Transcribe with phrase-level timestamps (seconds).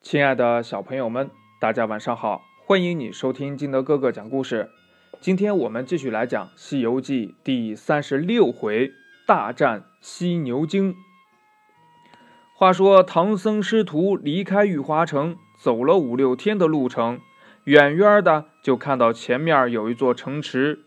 [0.00, 1.28] 亲爱的小朋友们，
[1.60, 2.40] 大家晚上好！
[2.64, 4.70] 欢迎你收听金德哥哥讲故事。
[5.20, 8.92] 今天我们继续来讲《西游记》第三十六回
[9.26, 10.94] 大战犀牛精。
[12.54, 17.20] 话说唐僧师徒离开玉华城，走了五六天的路程，
[17.64, 20.78] 远远的就看到前面有一座城池，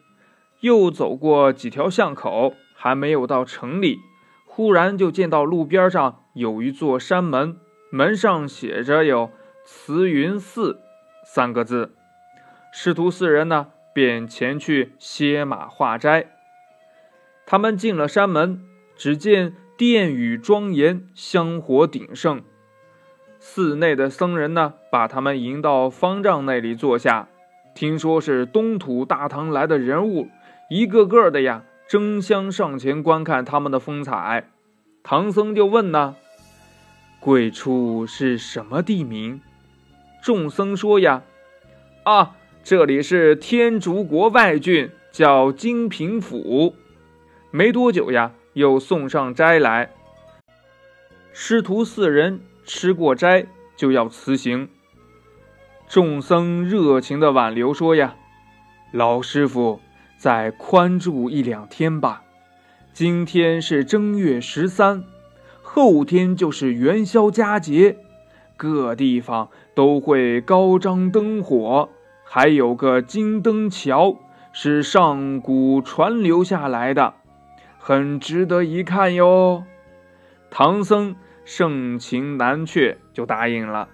[0.61, 3.99] 又走过几条巷口，还没有到城里，
[4.45, 7.57] 忽然就见到路边上有一座山门。
[7.93, 9.31] 门上写着有
[9.67, 10.79] “慈云寺”
[11.27, 11.91] 三个字，
[12.71, 16.27] 师徒四人呢便前去歇马化斋。
[17.45, 18.61] 他们进了山门，
[18.95, 22.41] 只见殿宇庄严，香火鼎盛。
[23.39, 27.27] 寺内的僧人呢，把他们迎到方丈那里坐下。
[27.75, 30.29] 听说是东土大唐来的人物，
[30.69, 34.49] 一个个的呀争相上前观看他们的风采。
[35.03, 36.15] 唐僧就问呢。
[37.21, 39.41] 贵处是什么地名？
[40.23, 41.21] 众僧说呀
[42.03, 46.75] ：“啊，这里是天竺国外郡，叫金平府。”
[47.53, 49.91] 没多久呀，又送上斋来。
[51.31, 53.45] 师徒四人吃过斋，
[53.77, 54.67] 就要辞行。
[55.87, 58.15] 众僧热情的挽留说呀
[58.91, 59.79] ：“老师傅，
[60.17, 62.23] 再宽住一两天吧。
[62.91, 65.03] 今天是正月十三。”
[65.73, 67.95] 后天就是元宵佳节，
[68.57, 71.87] 各地方都会高张灯火，
[72.25, 74.17] 还有个金灯桥，
[74.51, 77.13] 是上古传留下来的，
[77.79, 79.63] 很值得一看哟。
[80.49, 83.87] 唐僧盛情难却，就答应了。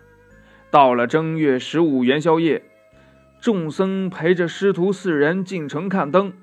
[0.72, 2.64] 到了正月十五元宵夜，
[3.40, 6.34] 众僧陪着师徒四人进城看灯，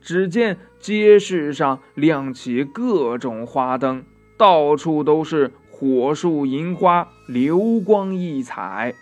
[0.00, 4.04] 只见街市上亮起各种花灯。
[4.36, 8.94] 到处都是火树银花，流光溢彩。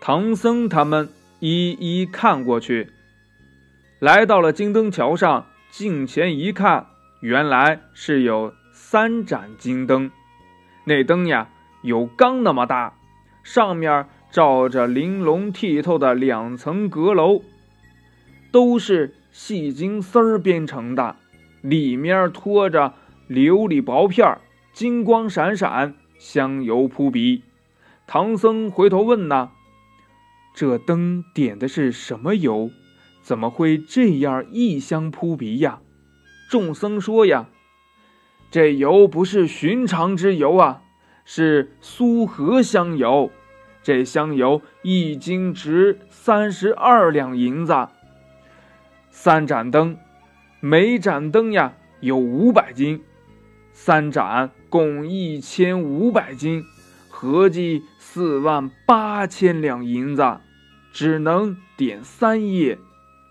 [0.00, 1.08] 唐僧他们
[1.40, 2.90] 一一看过去，
[3.98, 6.86] 来到了金灯桥上，近前一看，
[7.20, 10.12] 原来是有三盏金灯。
[10.84, 11.48] 那灯呀，
[11.82, 12.94] 有缸那么大，
[13.42, 17.42] 上面罩着玲珑剔透的两层阁楼，
[18.52, 21.16] 都是细金丝儿编成的，
[21.62, 22.94] 里面托着。
[23.28, 24.38] 琉璃薄片
[24.72, 27.42] 金光闪闪，香油扑鼻。
[28.06, 29.50] 唐僧回头问呐
[30.54, 32.70] ：“这灯点的是什么油？
[33.20, 35.80] 怎么会这样异香扑鼻呀？”
[36.48, 37.48] 众僧说：“呀，
[38.52, 40.82] 这油不是寻常之油啊，
[41.24, 43.32] 是苏合香油。
[43.82, 47.88] 这香油一斤值三十二两银子。
[49.10, 49.96] 三盏灯，
[50.60, 53.02] 每盏灯呀有五百斤。”
[53.78, 56.64] 三盏共一千五百斤，
[57.10, 60.38] 合计四万八千两银子，
[60.94, 62.78] 只能点三夜。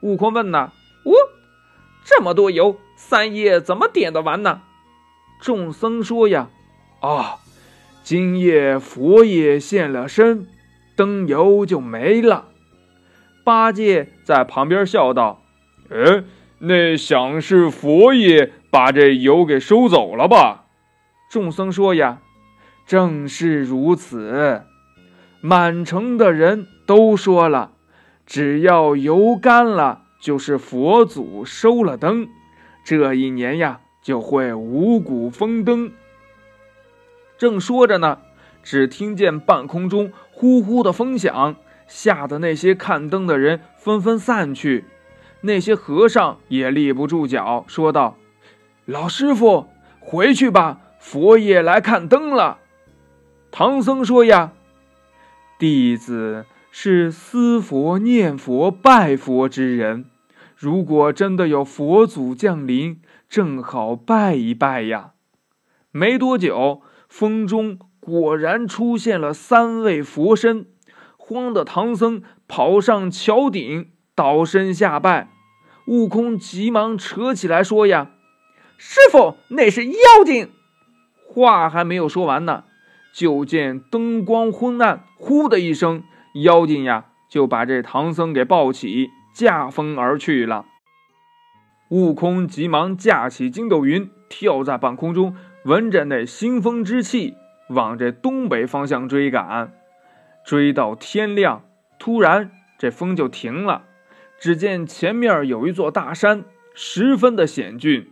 [0.01, 0.71] 悟空问呐
[1.03, 1.11] ：“哦，
[2.05, 4.61] 这么多油，三夜怎么点得完呢？”
[5.41, 6.49] 众僧说：“呀，
[7.01, 7.37] 啊，
[8.03, 10.47] 今夜佛爷现了身，
[10.95, 12.49] 灯油就没了。”
[13.43, 15.43] 八戒在旁边笑道
[15.89, 16.23] ：“哎，
[16.59, 20.65] 那想是佛爷。”把这油给收走了吧？
[21.29, 22.19] 众僧说呀
[22.85, 24.63] ：“正是如此。”
[25.39, 27.71] 满城的人都说了
[28.27, 32.27] ：“只要油干了，就是佛祖收了灯，
[32.83, 35.93] 这一年呀就会五谷丰登。”
[37.39, 38.17] 正说着呢，
[38.61, 41.55] 只听见半空中呼呼的风响，
[41.87, 44.83] 吓得那些看灯的人纷纷散去。
[45.39, 48.17] 那些和尚也立不住脚，说道。
[48.85, 49.67] 老师傅，
[49.99, 52.59] 回去吧，佛爷来看灯了。
[53.49, 54.51] 唐僧说：“呀，
[55.57, 60.05] 弟子是思佛念佛拜佛之人，
[60.55, 65.13] 如果真的有佛祖降临，正好拜一拜呀。”
[65.89, 70.67] 没多久，风中果然出现了三位佛身，
[71.17, 75.29] 慌得唐僧跑上桥顶，倒身下拜。
[75.87, 78.11] 悟空急忙扯起来说：“呀。”
[78.77, 80.51] 师傅，那是妖精！
[81.27, 82.63] 话还没有说完呢，
[83.13, 86.03] 就见灯光昏暗，呼的一声，
[86.43, 90.65] 妖精呀就把这唐僧给抱起，驾风而去了。
[91.89, 95.35] 悟空急忙架起筋斗云，跳在半空中，
[95.65, 97.35] 闻着那腥风之气，
[97.69, 99.71] 往这东北方向追赶。
[100.45, 101.63] 追到天亮，
[101.97, 103.83] 突然这风就停了，
[104.39, 106.43] 只见前面有一座大山，
[106.73, 108.11] 十分的险峻。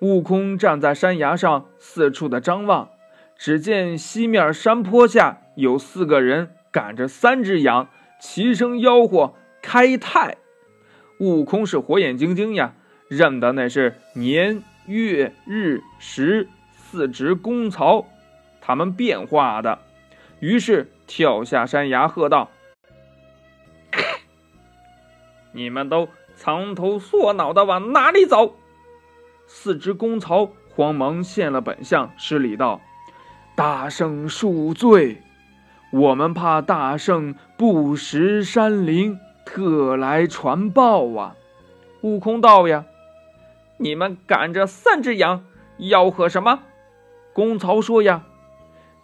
[0.00, 2.88] 悟空站在山崖上，四处的张望，
[3.36, 7.86] 只见西面山坡下有四个人赶着三只羊，
[8.18, 10.38] 齐声吆喝：“开泰！”
[11.20, 12.72] 悟空是火眼金睛呀，
[13.08, 18.06] 认得那是年月日时四只公曹，
[18.62, 19.80] 他们变化的。
[20.38, 22.50] 于是跳下山崖，喝道
[25.52, 28.56] ：“你们都藏头缩脑的往哪里走？”
[29.52, 32.80] 四只公曹慌忙现了本相，施礼道。
[33.56, 35.22] 大圣恕罪，
[35.90, 41.34] 我们怕大圣不识山林，特来传报啊！
[42.02, 42.84] 悟空道呀
[43.78, 45.44] ：“你们赶着三只羊，
[45.80, 46.60] 吆喝什么？”
[47.34, 48.22] 公曹说呀：“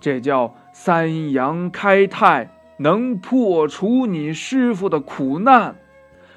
[0.01, 5.75] 这叫三羊开泰，能破除你师傅的苦难。”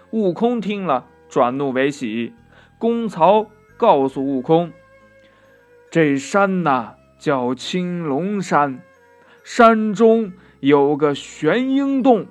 [0.10, 2.34] 悟空听了，转怒为喜。
[2.80, 3.46] 公曹
[3.80, 4.72] 告诉悟空
[5.90, 8.80] ：“这山呐。”叫青龙山，
[9.44, 10.32] 山中
[10.62, 12.28] 有个玄鹰洞，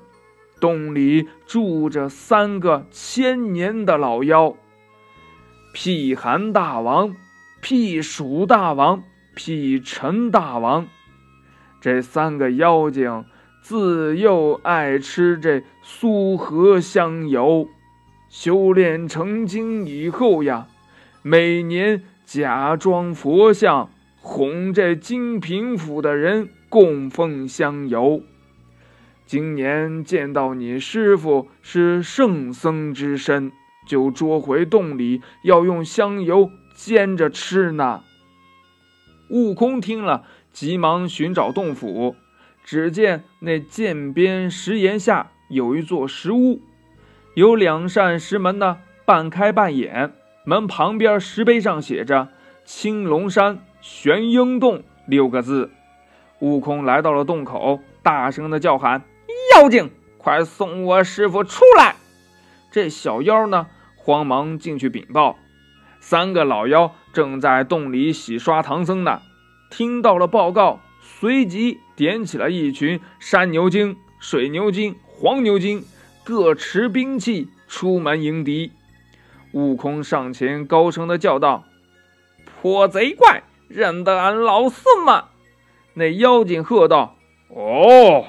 [0.58, 4.54] 洞里住着三个千年的老妖：
[5.74, 7.14] 辟寒大王、
[7.60, 9.02] 辟暑大王、
[9.34, 10.88] 辟尘大王。
[11.82, 13.26] 这三个妖精
[13.60, 17.68] 自幼爱吃这苏合香油，
[18.30, 20.66] 修炼成精以后呀，
[21.30, 23.90] 每年假装佛像。
[24.20, 28.22] 哄这金平府的人供奉香油。
[29.26, 33.52] 今年见到你师傅是圣僧之身，
[33.86, 38.02] 就捉回洞里，要用香油煎着吃呢。
[39.28, 42.16] 悟空听了，急忙寻找洞府。
[42.64, 46.60] 只见那涧边石岩下有一座石屋，
[47.34, 50.12] 有两扇石门呢，半开半掩。
[50.48, 52.28] 门旁边石碑上写着
[52.64, 53.58] “青龙山”。
[53.82, 55.70] 玄鹰洞六个字，
[56.38, 59.02] 悟空来到了洞口，大声的叫喊
[59.54, 61.96] ：“妖精，快送我师傅出来！”
[62.72, 65.36] 这小妖呢，慌忙进去禀报，
[66.00, 69.20] 三个老妖正在洞里洗刷唐僧呢。
[69.70, 75.84] 听到了报告，随即点起了一群山牛精、水牛精、黄牛精，
[76.24, 78.72] 各持兵器出门迎敌。
[79.52, 81.64] 悟空上前高声的叫道
[82.60, 85.26] ：“破贼怪！”认得俺老孙吗？
[85.94, 87.16] 那妖精喝道
[87.54, 88.24] ：“哦，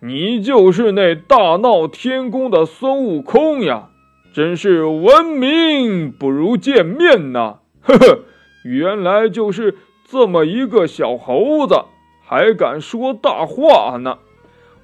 [0.00, 3.88] 你就是那大闹天宫的孙悟空呀！
[4.32, 7.60] 真是闻名不如见面呐！
[7.82, 8.20] 呵呵，
[8.64, 11.84] 原来就是这么一个小猴子，
[12.24, 14.18] 还敢说大话呢！”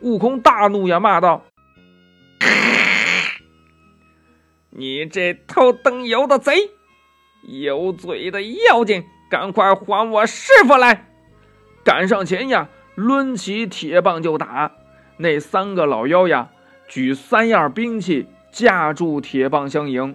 [0.01, 1.43] 悟空大怒呀，骂道
[4.79, 6.53] ：“你这偷灯油的贼，
[7.43, 11.09] 有嘴的妖精！”赶快还我师傅来！
[11.83, 14.71] 赶上前呀，抡起铁棒就打。
[15.17, 16.51] 那三个老妖呀，
[16.87, 20.15] 举三样兵器架住铁棒相迎。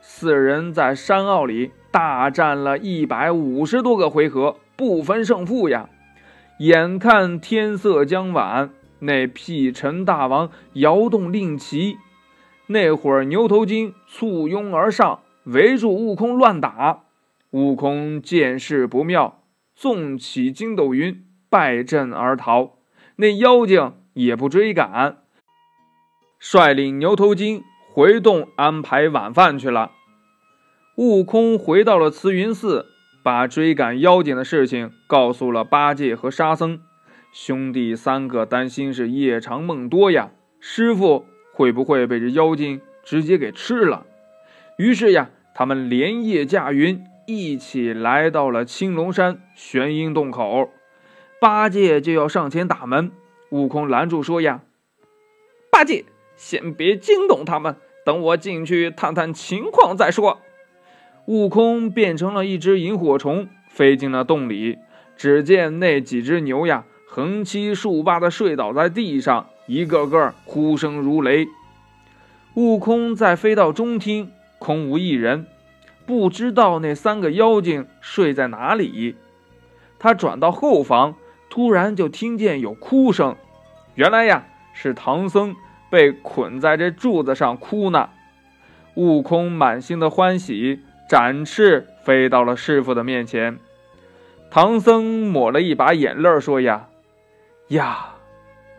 [0.00, 5.88] 四人在山坳里大战了一百五十多个回合，不分胜负呀。
[6.58, 8.70] 眼看天色将晚，
[9.00, 11.96] 那辟尘大王摇动令旗，
[12.66, 17.04] 那会儿牛头精簇拥而上，围住悟空乱打。
[17.50, 19.42] 悟空见势不妙，
[19.76, 22.78] 纵起筋斗云，败阵而逃。
[23.16, 25.18] 那妖精也不追赶，
[26.40, 29.92] 率领牛头精回洞安排晚饭去了。
[30.96, 32.86] 悟空回到了慈云寺，
[33.22, 36.80] 把追赶妖精的事情告诉了八戒和沙僧。
[37.32, 40.30] 兄弟三个担心是夜长梦多呀，
[40.60, 44.04] 师傅会不会被这妖精直接给吃了？
[44.76, 47.02] 于是呀，他们连夜驾云。
[47.26, 50.68] 一起来到了青龙山玄阴洞口，
[51.40, 53.10] 八戒就要上前打门，
[53.48, 54.60] 悟空拦住说：“呀，
[55.70, 56.04] 八戒，
[56.36, 60.42] 先别惊动他们，等我进去探探情况再说。”
[61.24, 64.76] 悟空变成了一只萤火虫，飞进了洞里。
[65.16, 71.48] 只见那几只牛呀，横七竖八的睡倒在地上，一个个呼声如雷。
[72.54, 75.46] 悟空再飞到中厅，空无一人。
[76.06, 79.16] 不知道那三个妖精睡在哪里，
[79.98, 81.14] 他转到后房，
[81.48, 83.34] 突然就听见有哭声。
[83.94, 84.44] 原来呀，
[84.74, 85.56] 是唐僧
[85.90, 88.10] 被捆在这柱子上哭呢。
[88.96, 93.58] 悟空满心的欢喜，展翅飞到了师傅的面前。
[94.50, 96.88] 唐僧抹了一把眼泪，说：“呀
[97.68, 98.13] 呀，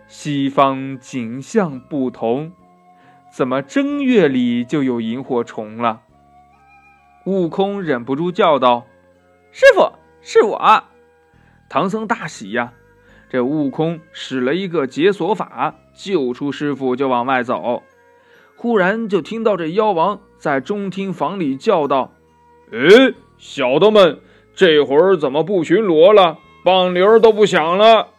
[0.08, 2.52] 西方景象不同，
[3.32, 6.02] 怎么正月里就有萤火虫了？”
[7.26, 8.86] 悟空忍不住叫道
[9.52, 10.84] ：“师傅，是我。”
[11.70, 12.74] 唐僧大喜呀！
[13.28, 17.82] 这悟空使了一个解锁法，救出师傅就往外走。
[18.56, 22.14] 忽然就听到这妖王在中厅房里叫道
[22.72, 24.20] ：“哎，小的们，
[24.54, 26.38] 这会儿怎么不巡逻了？
[26.64, 28.10] 棒铃都不响了。”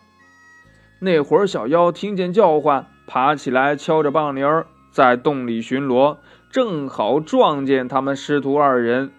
[1.06, 6.16] 那会儿小妖听见叫唤，爬起来敲着棒铃儿，在洞里巡逻，
[6.50, 9.12] 正好撞见他们师徒二人。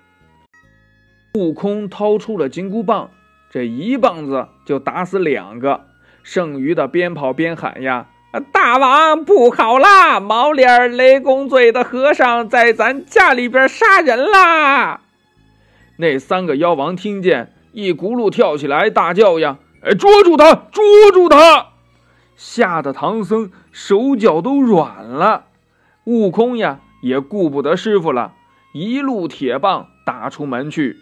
[1.36, 3.10] 悟空掏出了金箍棒，
[3.50, 5.86] 这一棒子就打死两个，
[6.24, 8.08] 剩余的边跑边喊呀。
[8.52, 10.20] 大王不好啦！
[10.20, 15.00] 毛脸雷公嘴的和尚在咱家里边杀人啦！
[15.96, 20.54] 那三个妖王听见，一咕噜跳起来，大叫呀：“哎，捉住他！
[20.54, 21.68] 捉住他！”
[22.38, 25.48] 吓得唐僧手脚都软了。
[26.06, 28.34] 悟空呀，也顾不得师傅了，
[28.74, 30.96] 一路铁棒打出门去。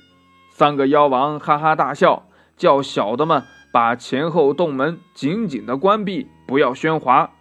[0.49, 2.25] 三个妖王哈哈大笑，
[2.57, 3.43] 叫小的们。
[3.71, 7.31] 把前后洞门紧紧的关闭，不要喧哗。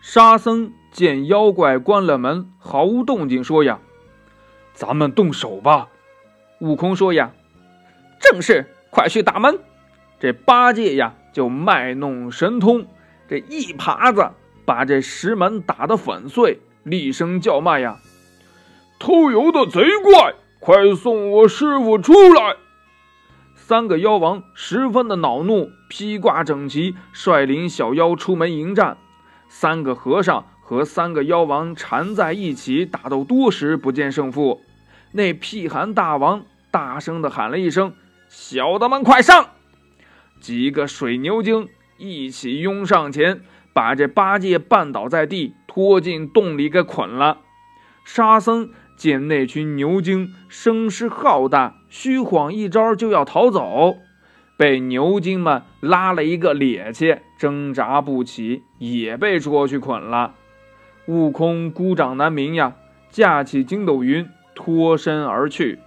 [0.00, 3.78] 沙僧见妖怪关了门，毫无动静，说：“呀，
[4.72, 5.86] 咱们动手吧。”
[6.58, 7.30] 悟空说：“呀，
[8.18, 9.60] 正是，快去打门。”
[10.20, 12.86] 这八戒呀，就卖弄神通，
[13.26, 14.30] 这一耙子
[14.66, 17.96] 把这石门打得粉碎，厉声叫骂：“呀，
[18.98, 22.56] 偷油的贼怪，快送我师傅出来！”
[23.56, 28.98] 三个妖王十分的恼怒，披挂整齐，率领小妖出门迎战。
[29.48, 34.60] 三个和尚和三个妖王缠在一起打斗多时，不见胜负。
[35.12, 37.94] 那屁寒大王大声的喊了一声
[38.28, 39.46] ：“小的们快上！”
[40.40, 41.68] 几个水牛精
[41.98, 43.40] 一起拥上前，
[43.72, 47.38] 把这八戒绊倒在地，拖进洞里给捆了。
[48.04, 48.70] 沙僧。
[48.96, 53.96] 见那群牛精声势浩大，虚晃一招就要逃走，
[54.58, 60.34] 被牛精们拉了一个趔趄，挣扎不起，也被捉去捆了。
[61.06, 62.74] 悟空孤掌难鸣呀，
[63.08, 65.78] 架起筋斗云脱身而去。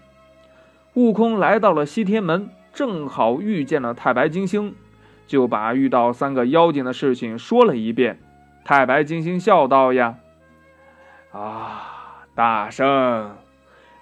[0.95, 4.75] 悟空来到了西天门，正好遇见了太白金星，
[5.25, 8.19] 就把遇到三个妖精的事情说了一遍。
[8.65, 10.17] 太白金星笑道：“呀，
[11.31, 11.91] 啊。”
[12.35, 13.37] 大圣，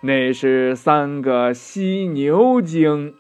[0.04, 3.14] 那是三个犀牛精。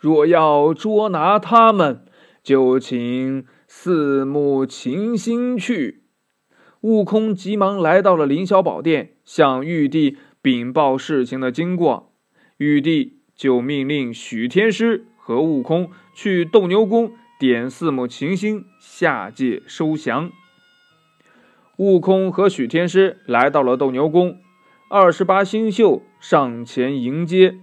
[0.00, 2.04] 若要捉拿他们，
[2.42, 6.02] 就请四目琴星去。
[6.80, 12.12] 悟空急忙来到了凌霄宝殿，向玉帝禀报事情的经过。
[12.56, 20.30] 玉帝就命令许天师和悟空去斗牛宫点四目琴星下界收降。
[21.78, 24.36] 悟空和许天师来到了斗牛宫，
[24.90, 27.54] 二十八星宿上前迎接。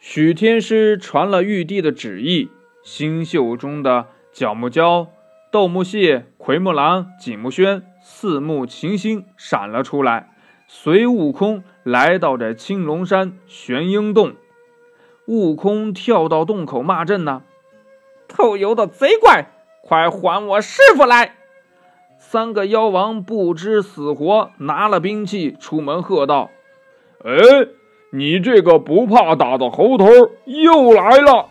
[0.00, 2.50] 许天师传了玉帝的旨意，
[2.82, 5.06] 星宿中的角木蛟、
[5.52, 10.30] 斗木蟹、奎木狼、锦木轩四目琴星闪了出来，
[10.68, 14.34] 随悟空来到这青龙山玄鹰洞。
[15.26, 17.42] 悟空跳到洞口骂阵呢
[18.28, 19.46] ：“偷油的贼怪，
[19.82, 21.34] 快还我师傅来！”
[22.18, 26.50] 三个妖王不知死活，拿了兵器出门喝道
[27.24, 27.32] ：“哎，
[28.10, 30.06] 你这个不怕打的猴头
[30.44, 31.48] 又来了！”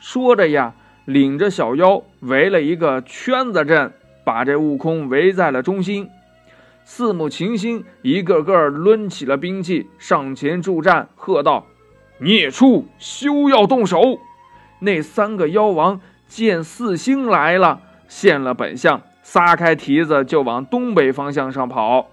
[0.00, 0.74] 说着呀，
[1.06, 3.92] 领着小妖围了一个圈子阵，
[4.24, 6.10] 把这悟空围在了中心。
[6.84, 11.66] 四目琴星一个个抡起了兵器上前助战，喝道
[12.18, 14.18] ：“孽畜，休要动手！”
[14.80, 19.02] 那三个妖王见四星来了，现了本相。
[19.22, 22.08] 撒开蹄子就往东北方向上跑，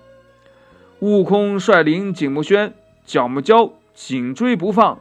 [0.99, 4.99] 悟空率领景木轩、角木蛟紧追不放，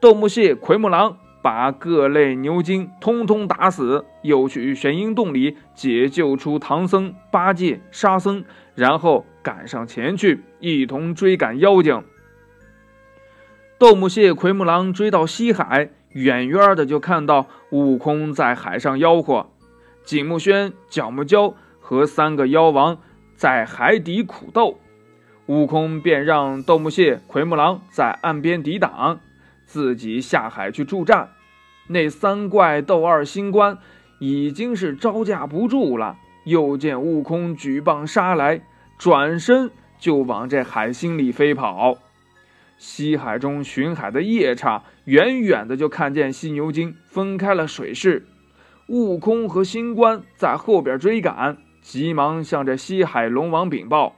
[0.00, 8.44] 斗木蟹、奎木狼把各类牛精通通打死，又去玄阴洞里解救出唐僧、八戒、沙僧，
[8.76, 12.02] 然后赶上前去，一同追赶妖精。
[13.76, 19.50] 斗木蟹、奎木狼追到西海，远远的就看到悟空在海上吆喝。
[20.04, 22.98] 景木轩、角木蛟和三个妖王
[23.34, 24.78] 在海底苦斗，
[25.46, 29.18] 悟空便让斗木蟹、奎木狼在岸边抵挡，
[29.66, 31.30] 自己下海去助战。
[31.88, 33.78] 那三怪斗二星官
[34.18, 38.62] 已经是招架不住了，又见悟空举棒杀来，
[38.96, 41.98] 转身就往这海心里飞跑。
[42.78, 48.26] 西海中巡海的夜叉远远的就看见犀牛精分开了水势。
[48.88, 54.16] 悟空和星官在后边追赶，急忙向这西海龙王禀报。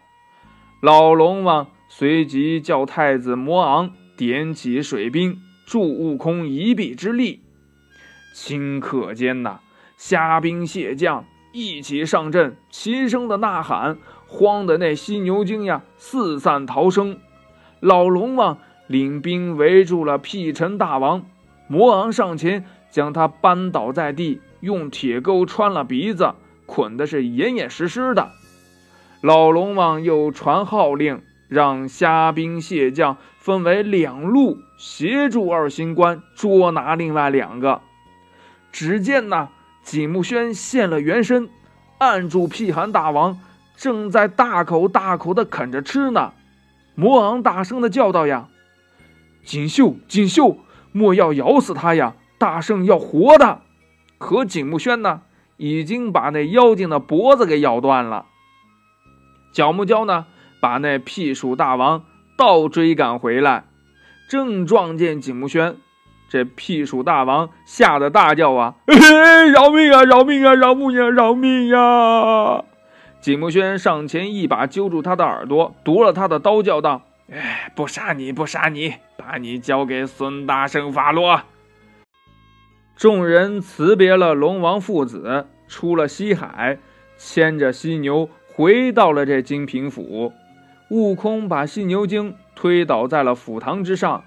[0.80, 7.40] 老龙王随即叫太子魔昂点起水兵，助悟空一臂之力。
[8.34, 9.60] 顷刻间呐，
[9.96, 17.18] 虾兵蟹将一起上阵，齐声的呐喊，慌的那犀牛精呀四散逃生。
[17.80, 21.24] 老龙王领兵围住了辟尘大王，
[21.68, 26.34] 魔昂上前将他扳倒在地，用铁钩穿了鼻子，
[26.66, 28.30] 捆的是严严实实的。
[29.20, 37.82] 老龙王又传号令，让虾兵蟹将分为两路，协助二星官捉拿另外两个。
[38.72, 39.50] 只见呢，
[39.82, 41.50] 景木轩现了原身，
[41.98, 43.38] 按住辟寒大王，
[43.76, 46.32] 正在大口大口的啃着吃呢。
[46.94, 48.48] 魔昂大声的叫道：“呀，
[49.44, 50.60] 锦绣，锦绣，
[50.92, 52.14] 莫要咬死他呀！
[52.38, 53.60] 大圣要活的。”
[54.16, 55.20] 可景木轩呢，
[55.58, 58.24] 已经把那妖精的脖子给咬断了。
[59.52, 60.24] 角木蛟呢，
[60.60, 62.04] 把那屁鼠大王
[62.36, 63.64] 倒追赶回来，
[64.28, 65.76] 正撞见景木轩，
[66.28, 68.74] 这屁鼠大王吓得大叫 啊
[69.52, 70.02] ：“饶命啊！
[70.04, 70.54] 饶命啊！
[70.54, 71.10] 饶命啊！
[71.10, 72.64] 饶命呀！”
[73.20, 81.42] 景木轩上前一把揪住他的耳朵，夺了他的刀，叫道：“哎，不杀你，不杀你，把你交给孙大圣发落。”
[82.96, 86.78] 众人辞别了龙王父子，出了西海，
[87.16, 88.28] 牵着犀牛。
[88.56, 90.32] 回到了这金平府，
[90.88, 94.24] 悟空把犀牛精推倒在了府堂之上。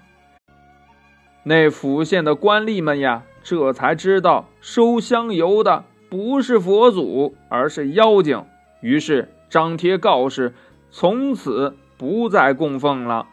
[1.43, 8.43] 那府县的官吏们呀，这才知道收香油的不是佛祖，而是妖精。
[8.81, 10.53] 于是张贴告示，
[10.91, 13.27] 从此不再供奉了。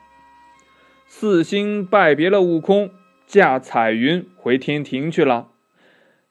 [1.07, 2.91] 四星拜别了悟空，
[3.27, 5.49] 驾彩云回天庭去了。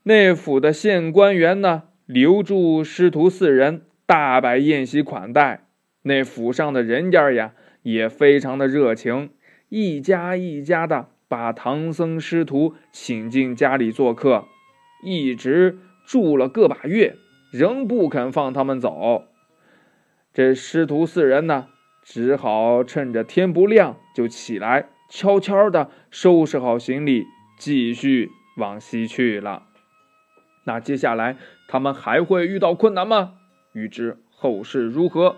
[0.04, 3.84] 那府的县官员呢，留住师徒四人。
[4.06, 5.63] 大摆宴席款待，
[6.04, 9.32] 那府上的人家呀也非常的热情，
[9.70, 14.46] 一家一家的把唐僧师徒请进家里做客，
[15.04, 17.16] 一直住了个把月，
[17.52, 19.24] 仍不肯放他们走。
[20.34, 21.68] 这师徒四人呢，
[22.04, 27.26] 只好趁着天不亮就起来，悄悄的收拾好行李，
[27.58, 29.64] 继续往西去了。
[30.66, 33.36] 那接下来他们还会遇到困难吗？
[33.74, 35.38] 欲知后事如何，